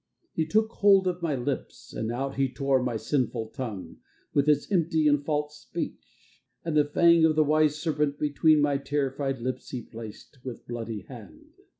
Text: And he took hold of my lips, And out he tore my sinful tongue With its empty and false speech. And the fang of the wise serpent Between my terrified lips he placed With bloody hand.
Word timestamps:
And 0.23 0.29
he 0.33 0.47
took 0.47 0.71
hold 0.71 1.05
of 1.05 1.21
my 1.21 1.35
lips, 1.35 1.93
And 1.93 2.11
out 2.11 2.33
he 2.33 2.51
tore 2.51 2.81
my 2.81 2.97
sinful 2.97 3.49
tongue 3.49 3.97
With 4.33 4.49
its 4.49 4.71
empty 4.71 5.07
and 5.07 5.23
false 5.23 5.59
speech. 5.59 6.41
And 6.65 6.75
the 6.75 6.85
fang 6.85 7.23
of 7.23 7.35
the 7.35 7.43
wise 7.43 7.75
serpent 7.75 8.17
Between 8.17 8.61
my 8.63 8.79
terrified 8.79 9.41
lips 9.41 9.69
he 9.69 9.83
placed 9.83 10.39
With 10.43 10.65
bloody 10.67 11.01
hand. 11.01 11.51